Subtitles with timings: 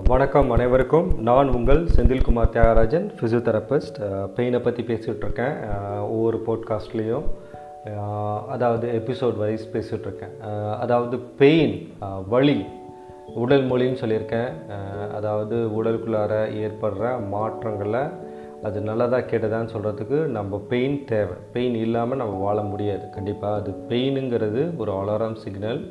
[0.00, 1.08] வணக்கம் அனைவருக்கும்.
[1.28, 3.98] நான் உங்கள் செந்தில்குமார் தியாகராஜன் ஃபிசியோதெரபிஸ்ட்
[4.36, 5.56] பெயினை பற்றி பேசிகிட்ருக்கேன்
[6.14, 7.26] ஒவ்வொரு போட்காஸ்ட்லேயும்
[8.54, 10.34] அதாவது எபிசோட் வைஸ் பேசிகிட்ருக்கேன்
[10.84, 11.74] அதாவது பெயின்
[12.34, 12.56] வழி
[13.42, 14.50] உடல் மொழின்னு சொல்லியிருக்கேன்.
[15.18, 18.04] அதாவது உடலுக்குள்ளார ஏற்படுற மாற்றங்களை
[18.68, 21.36] அது நல்லதாக கெட்டதான்னு சொல்கிறதுக்கு நம்ம பெயின் தேவை.
[21.56, 23.04] பெயின் இல்லாமல் நம்ம வாழ முடியாது.
[23.18, 25.82] கண்டிப்பாக அது பெயினுங்கிறது ஒரு அலாரம் சிக்னல்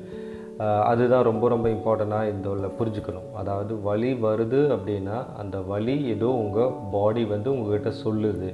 [0.90, 3.30] அதுதான் ரொம்ப ரொம்ப இம்பார்ட்டண்ட்டாக இந்த உள்ள புரிஞ்சுக்கணும்.
[3.42, 8.50] அதாவது வலி வருது அப்படின்னா அந்த வலி ஏதோ உங்கள் பாடி வந்து உங்ககிட்ட சொல்லுது.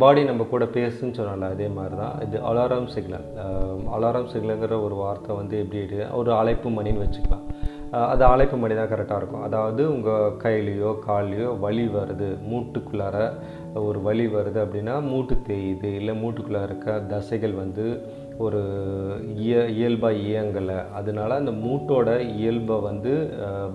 [0.00, 3.26] பாடி நம்ம கூட பேசுன்னு சொன்னால அதே மாதிரி தான் இது அலாரம் சிக்னல்
[3.96, 7.46] அலாரம் சிக்னலுங்கிற ஒரு வார்த்தை வந்து எப்படி ஒரு அழைப்பு மணின்னு வச்சுக்கலாம்.
[8.12, 9.44] அது அழைப்பு மணி தான் கரெக்டாக இருக்கும்.
[9.46, 12.28] அதாவது உங்கள் கையிலையோ கால்லையோ வலி வருது.
[12.50, 13.16] மூட்டுக்குள்ளார
[13.88, 15.90] ஒரு வலி வருது அப்படின்னா மூட்டு தேயுது.
[16.00, 17.86] இல்லை மூட்டுக்குள்ளார இருக்க தசைகள் வந்து
[18.44, 18.60] ஒரு
[19.44, 20.78] இய இயல்பாக இயங்கலை.
[20.98, 23.12] அதனால் அந்த மூட்டோட இயல்பை வந்து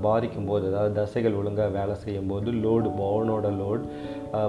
[0.06, 3.86] பாதிக்கும் போது அதாவது தசைகள் ஒழுங்காக வேலை செய்யும் போது லோடு போனோட லோட்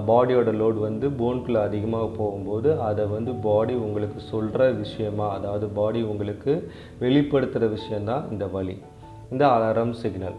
[0.09, 6.53] பாடியோட லோடு வந்து போனுக்குள்ளே அதிகமாக போகும்போது அதை வந்து பாடி உங்களுக்கு சொல்கிற விஷயமா அதாவது பாடி உங்களுக்கு
[7.03, 8.77] வெளிப்படுத்துகிற விஷயந்தான் இந்த வழி
[9.33, 10.37] இந்த அலாரம் சிக்னல்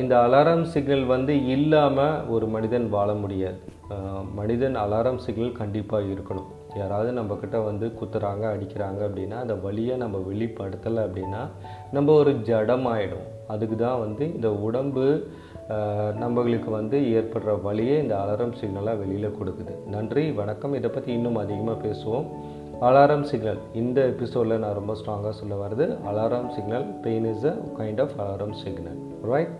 [0.00, 3.58] இந்த அலாரம் சிக்னல் வந்து இல்லாமல் ஒரு மனிதன் வாழ முடியாது.
[4.38, 6.48] மனிதன் அலாரம் சிக்னல் கண்டிப்பாக இருக்கணும்.
[6.76, 11.42] யாராவது நம்மக்கிட்ட வந்து குத்துறாங்க அடிக்கிறாங்க அப்படின்னா அந்த வழியை நம்ம வெளிப்படுத்தலை அப்படின்னா
[11.92, 15.06] நம்ம ஒரு ஜடமாயிடும் அதுக்கு தான் வந்து இந்த உடம்பு
[16.22, 19.74] நம்மளுக்கு வந்து ஏற்படுற வழியே இந்த அலாரம் சிக்னலாக வெளியில் கொடுக்குது.
[19.86, 20.74] நன்றி வணக்கம்.
[20.74, 22.26] இதை பற்றி இன்னும் அதிகமாக பேசுவோம்.
[22.88, 23.60] Alarm signal.
[23.72, 26.86] இந்த எபிசோடில் நான் ரொம்ப ஸ்ட்ராங்காக சொல்ல வருது alarm signal.
[27.06, 28.98] Pain is a kind of alarm signal
[29.32, 29.54] right